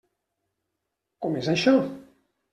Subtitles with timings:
[1.27, 1.77] Com és això?